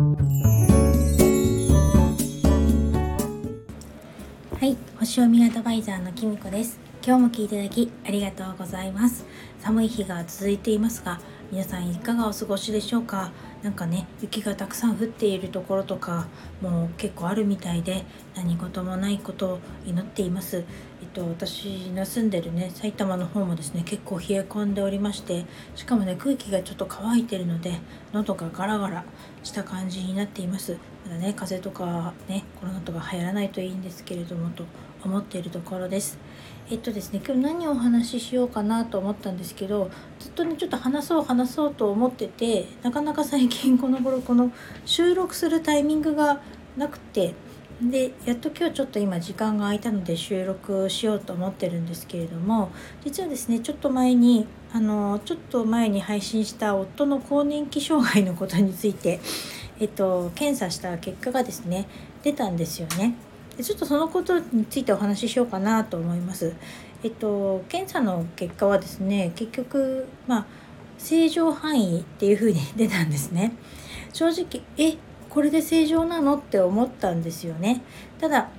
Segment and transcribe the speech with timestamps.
[0.00, 0.06] は
[4.64, 6.80] い星読みアドバイザーのきみこです。
[7.06, 9.26] 今日も聞いていただきありがとうございます。
[9.58, 11.20] 寒い日が続いていますが
[11.52, 13.30] 皆さんいかがお過ごしでしょうか？
[13.62, 16.28] なんかね雪がたくさん降っているところとか
[16.62, 20.64] もう結構あるみたいで何事もないことを祈っています。
[21.00, 27.80] えっと私の住んでるね埼玉の方もですね結構冷え込んでおりましてしかもね空気がちょっと乾いてるので
[28.12, 29.04] 喉がガラガラ
[29.42, 30.76] した感じになっています。
[31.06, 34.64] まだね風邪とかねコロナとか流行らないといいんですけれどもと
[35.02, 36.18] 思っているところです。
[36.70, 44.52] えっとですね今日何をお話ししようかなと思ったんですけどずっとねちょっと話そう話そうと思っててなかなか最近この頃この
[44.84, 46.40] 収録するタイミングが
[46.76, 47.34] なくて
[47.82, 52.70] でやっと今日ちょっと今時間が空いたので収録しようと思ってるんですけれども
[53.04, 59.18] 実はですねちょっと前にあのちょっと前に配信した夫の更年期障害のことについて、
[59.80, 61.88] えっと、検査した結果がですね
[62.22, 63.14] 出たんですよね。
[63.56, 66.54] でちょっとそのことについてお話ししようかなと思います。
[67.02, 70.46] えっと、検査の結果はですね結局まあ
[70.98, 73.54] 正常範囲っていうふに 出たんですね。
[74.12, 74.98] 正直え
[75.30, 77.82] これで正常なのって思ったんですよね。
[78.20, 78.50] ただ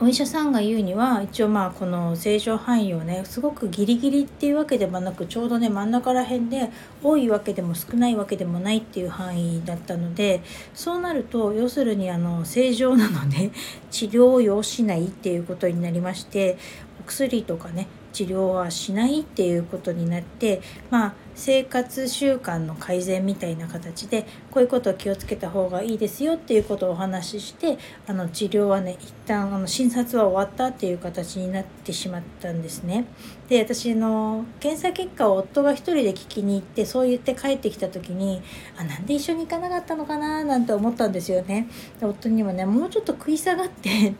[0.00, 10.42] お医者さんが言うには一応まあこの正常範囲をねすごくギリギリっていうわけでもなくちょうどね真ん中ら辺で多いわけでも少ないわけでもないっていう範囲だったので
[10.74, 13.52] そうなると要するにあの正常なので
[13.92, 16.58] 治療を要しないっていうことになりまして
[17.00, 33.06] お薬とかね治療はしないっていうことになってまあ生活習慣の改善みたいな形でこういうことを気をつけた方がいいですよっていうことをお話ししてあの治療はね一旦あの診察は終わったっていう形になってしまったんですね。
[33.48, 38.40] で私の検査結果を夫が一人で聞きに行ってそう言って帰ってきた時に
[38.78, 41.68] あなんで一緒に行かなかったのかななんて思ったんですよね。
[42.00, 44.14] で夫にもねもうちょっと食い下がって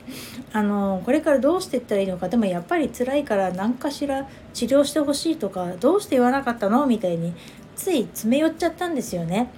[0.53, 6.87] あのこれからどうしていったらいいのかでもやっぱり辛いから何かしら治療してほしいとかどうして言わなかったの？
[6.87, 7.35] みたいに
[7.77, 9.51] つい詰め寄っちゃったんですよね。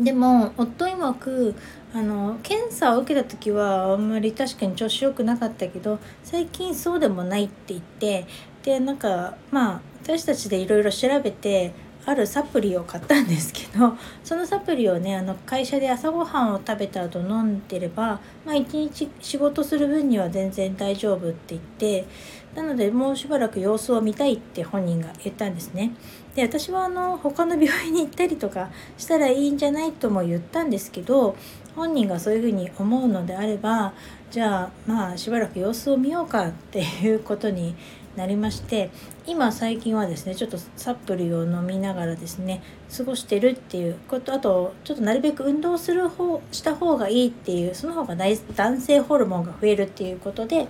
[0.00, 1.54] でも夫曰く
[1.92, 8.26] あの検査を受けた時はあんまり確かに調子良くなかったけど最近そうでもないって言って
[8.62, 11.72] でなんかまあ私たちでいろいろ調べて
[12.08, 22.06] あるサプリを買ったんですけどそのサプリをねあの会社で朝ごはんを食べた後飲んでれば、まあ、1日仕事する分には全然大丈夫って言って
[22.54, 25.92] なのでもうしばらく様子を見たいって本人が言ったんですね。
[26.34, 31.36] で私はあの他の病院に行ったりとかしたらいいんじゃないとも言ったんですけど
[31.76, 33.92] 本人がそういうふうに思うのであれば
[34.30, 37.74] じゃあまあしばらく様子を見ようかっていうことに
[38.18, 38.90] なりまして
[39.26, 42.62] 今最近はですねちょっとサプリを飲みながらですね
[42.94, 50.66] 過ごしてるっていうことあとちょっとなるべく運動する方した方がいいっていうその方が男性ホルモンが増えるっていうことで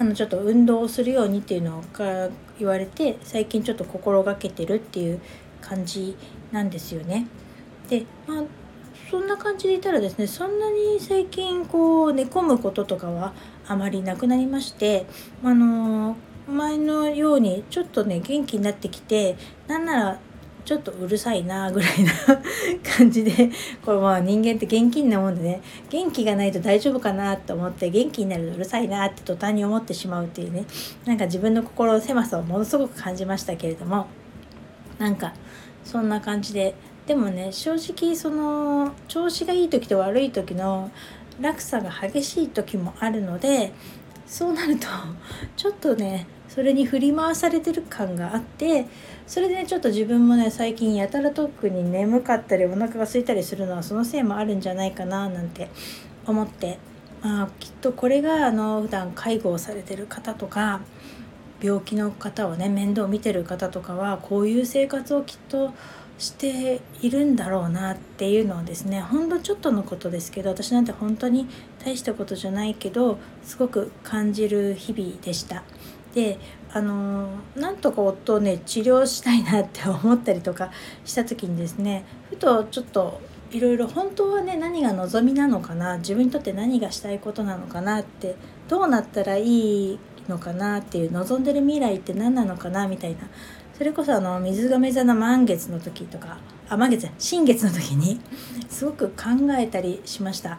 [0.00, 5.20] あのちょっと運動をするようにっていうのが言われて最近ちょっと心がけてるっていう
[5.60, 6.16] 感じ
[6.50, 7.26] なんですよね。
[7.88, 8.42] でまあ
[9.10, 13.32] そんな感じでいたらですねそんなに最近こう寝込むこととかは
[13.66, 15.06] あまりなくなりまして
[15.42, 16.16] あの
[16.48, 19.36] 前のようにちょっとね元気になってきて
[19.66, 20.20] なんなら
[20.64, 22.12] ちょっとうるさいなぐらいな
[22.96, 23.50] 感じで
[23.84, 30.64] これまあ人間って現金なもんでね元気がないと大丈夫かなと思って元気になるとうるさいなって途端に思ってしまうっていうね
[31.06, 34.08] なんか自分の心の狭さをものすごく感じましたけれども
[34.98, 35.32] なんか
[35.84, 36.74] そんな感じで。
[37.06, 40.90] でもね正直その調子がいい時と悪い時の
[41.40, 43.72] 落差が激しい時もあるので
[44.28, 44.86] そうなると
[45.56, 48.86] ちょっとねそれに振り回されてる感があって
[49.26, 55.70] それで、ね、ちょっと自分もね最近やたら特に眠かったりお腹が空いたりするのはそのせいもあるんじゃないかななんて
[56.26, 56.78] 思って
[57.22, 60.80] まあきっとこれがあの普段介護をされてる方とか
[61.60, 65.72] 病気の方をね面倒見てる方とかはこういう生活をきっと
[66.18, 71.46] しているんだろうなっていうのはですねほんのちょっとのことですけど私なんて本当に
[71.84, 75.62] 大したことじゃないけどすごく感じる日々でした。
[76.14, 76.38] で
[76.72, 80.70] あのなんとか夫をね治療したいなって思ったりとか
[81.04, 83.20] した時にですねふとちょっと
[83.50, 88.36] いろいろ本当はね何が望みなのかな自分にとって何がしたいことなのかなって
[88.68, 89.98] どうなったらいい
[90.28, 93.20] のかなっていう望んでる未来って何なのかなみたいな
[93.78, 96.38] それこそあの水亀座の満月の時とか
[96.68, 98.20] あ満月新月の時に
[98.68, 100.58] すごく考えたりしました。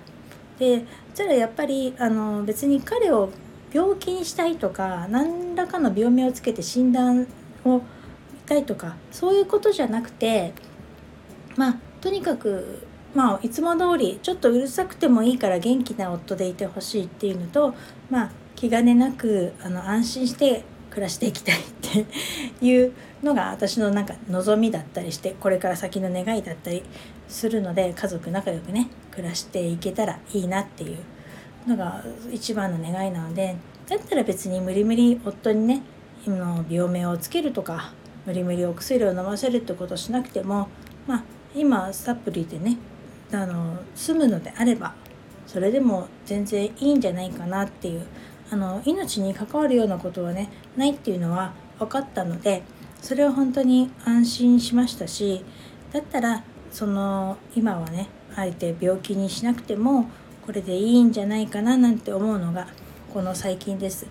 [0.57, 3.30] でそしたらやっぱりあの別に彼を
[3.74, 7.27] 病気にしたいとか何らかの病名をつけて診断
[7.66, 7.81] を見
[8.45, 10.54] たいとかそういうことじゃなくて
[11.56, 17.74] まあとにかくまあいつも通りちょっとうるさくてもいいから元気な夫でいてほしいっていうのと
[18.10, 20.63] まあ気兼ねなくあの安心して
[21.00, 22.06] 暮らしていきたいって
[22.62, 22.92] いう
[23.24, 26.84] のが私のなんか望みだったりしてこれから先の願いだったり
[27.30, 30.98] するので家族仲良くね暮らしていけたらいいなっていう
[31.69, 32.04] のが
[32.34, 33.56] 一番の願いなので
[33.88, 35.81] だったら別に無理無理夫にね
[36.69, 37.94] 病名をつけるとか
[38.25, 40.68] 無理無理お薬を飲ませるってことしなくても
[41.07, 41.24] まあ
[41.56, 42.78] 今サプリでね
[43.31, 44.94] あの済むのであれば
[45.48, 48.06] それでも全然いいんじゃないかなっていう
[48.51, 52.63] あの命に関わるようなことはねないっていうのは分かったので
[53.01, 55.44] それは本当に安心しましたし
[55.94, 60.10] だったらその今はねあえて病気にしなくても
[60.46, 62.68] これでいいんじゃないかななんて思うのが
[63.13, 64.06] この最近です。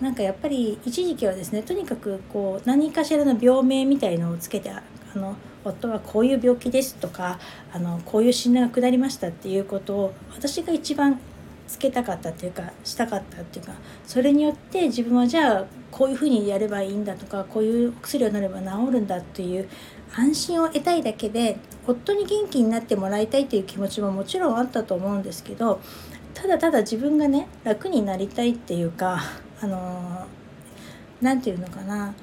[0.00, 4.82] なんかやっぱり一時期はですねとにかくこう何かしらの病名みたいのをつけてあ
[5.16, 5.34] の
[5.64, 7.40] 夫はこういう病気ですとか
[7.72, 11.18] あのこういう診断が下りましたっていうことを私が一番
[11.68, 13.74] つけたかったっていうかしたかったっていうか
[14.06, 19.68] それによって自分はじゃあこういうふうにやればいいんだとかこういう薬を飲めば治るんだっていう
[20.16, 25.80] 安心を得たいだけで夫に元気になってもらいたいっていう気持ちももちろんあったと思うんですけど
[26.32, 29.20] ただただ自分がね楽になりたいっていうか
[29.60, 30.26] あの
[31.20, 32.14] 何て言うのかな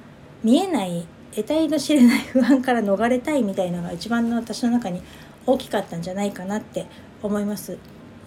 [0.44, 5.02] 見えない得体の知れない不安から逃れたいみたいなのが一番の私の中に
[5.46, 6.88] 大きかったんじゃないかなって
[7.22, 7.78] 思います。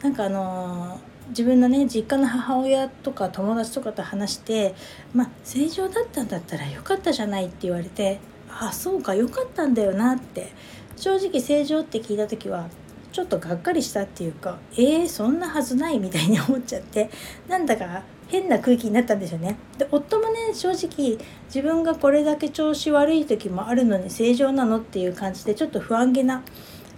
[0.02, 1.00] なんかあの
[1.30, 4.74] 自分のね実家の母親とか友達とかと話して
[5.12, 10.52] まあ正常だったんだったらよかったじゃないって言われてあそうかよかったんだよなって
[10.96, 12.68] 正直正常って聞いた時は
[13.12, 17.10] ちょっとがっかりしたっていうかえー、そんなはずないみたいに思っちゃって
[17.48, 19.56] なんだか変な空気になったんですよね。
[19.78, 26.42] で夫もね正直自分がこれだけ調子悪い時もあるのに正常なのっていう感じでちょっと不安げな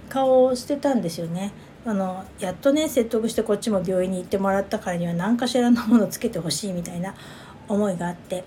[0.09, 1.53] 顔をしてたんですよね。
[1.87, 7.15] あのやっとね説得してこっちも病院に行ってもらったからには何かしらのものつけてほしいみたいな
[7.69, 8.45] 思いがあって。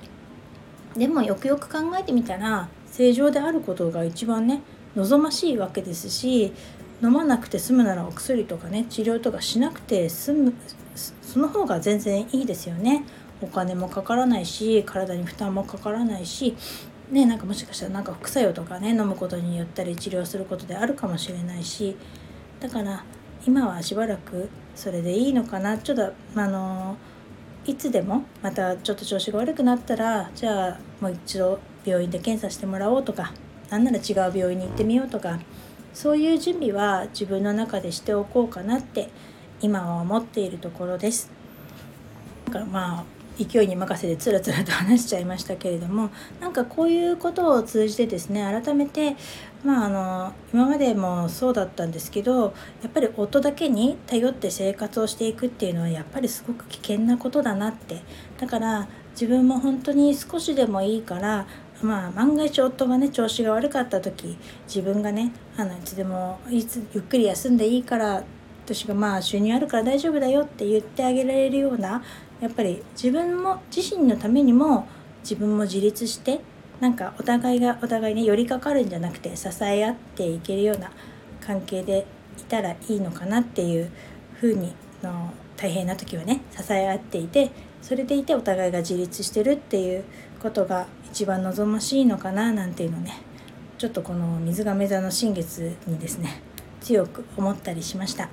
[0.95, 4.61] でもよくよく考えてみたら正常であることが一番ね
[4.95, 6.53] 望ましいわけですし
[7.01, 10.53] 飲まなくて済むならお薬とかね治療とかしなくて済む
[11.23, 13.03] その方が全然いいですよね。
[13.41, 16.55] お金もかからないし体に負担もかからないし
[17.11, 21.95] ねなんかもしかしたらなんか副作用とかね飲むことによったり治療することであるかもしれないし。
[22.59, 23.03] だから
[23.45, 25.77] 今はしばらくそれでいいのかな？
[25.77, 26.97] ちょっとあの
[27.65, 33.33] いつでもまたちょっと調子が悪くなったらじゃあもう一度病院で検査してもらおうとか
[33.69, 35.39] 何なら違う病院に行ってみようとか
[35.93, 39.09] そういう準備は自分の中でしておこうかなって
[39.61, 41.29] 今は思っているところです。
[42.45, 43.05] だからまあ
[43.37, 46.09] 勢いに任せてつらつらと話しちゃいましたけれども
[46.39, 49.15] なんかこういうことを通じてですね改めて
[49.63, 58.01] まああの今までもそうだったんですけどやっぱり音だけに頼って生活をしていくっていうのはやっぱりすごく危険なことだなって。
[58.39, 61.45] だから自分も本当に少しでもいいから
[61.81, 64.37] まあ万が一夫がね調子が悪かった時
[64.67, 68.23] 自分がねあのいつでもいつゆっくり休んでいいから
[68.65, 72.01] 私がまあ収入あるから大丈夫だよって言ってあげられるような
[72.43, 74.85] やっぱり自分も自身のためにも
[75.21, 76.41] 自分も自立して
[76.81, 80.91] なんかお互いがお互いに寄りかかるんじゃなくて支え合っていけるような
[81.39, 82.05] 関係で
[82.37, 83.89] いたらいいのかなっていう
[84.41, 87.51] ふうにの大変な時はね支え合っていて
[87.81, 90.03] それでいてお互いが自立してるっていう
[90.41, 93.21] ことが一番望ましいのかななんていうのね。
[93.77, 96.41] ちょっとこの水亀座の新月にですね
[96.79, 98.29] 強く思ったりしました。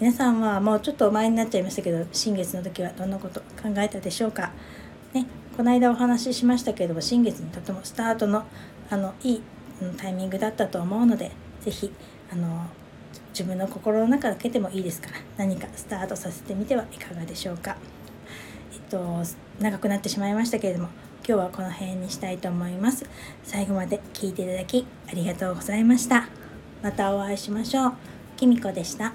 [0.00, 4.50] 皆さんはもうちょっと前になっちゃいましたけど新月の時はどんなこと考えたでしょうか？
[5.12, 5.24] ね
[5.56, 8.44] この間お話ししましたけれども新月にとてもスタートの
[8.90, 9.42] あのいい
[9.96, 11.30] タイミングだったと思うので
[11.62, 11.92] 是非
[12.32, 12.66] あの
[13.30, 17.76] 自分の心の中だけでもいいですから何かスタートさせてみてはいかがでしょうか。
[18.72, 19.22] えっと
[19.60, 20.88] 長くなってしまいましたけれども
[21.26, 23.08] 今日はこの辺にしたいと思います。
[23.44, 26.28] 最後まで聞いていただきありがとうございました。
[26.82, 27.92] またお会いしましょう。
[28.36, 29.12] きみこでした。